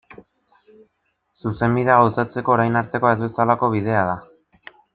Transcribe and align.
Zuzenbidea 1.43 1.99
gauzatzeko 2.03 2.55
orain 2.55 2.81
artekoa 2.81 3.13
ez 3.19 3.21
bezalako 3.27 3.71
bidea 3.75 4.07
da. 4.13 4.19